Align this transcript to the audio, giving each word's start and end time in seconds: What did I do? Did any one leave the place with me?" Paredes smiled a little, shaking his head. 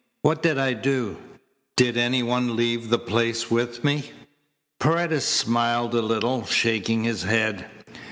What 0.23 0.41
did 0.41 0.57
I 0.57 0.73
do? 0.73 1.15
Did 1.77 1.95
any 1.95 2.23
one 2.23 2.55
leave 2.55 2.89
the 2.89 2.97
place 2.97 3.51
with 3.51 3.83
me?" 3.83 4.09
Paredes 4.79 5.25
smiled 5.25 5.93
a 5.93 6.01
little, 6.01 6.43
shaking 6.43 7.03
his 7.03 7.21
head. 7.21 7.67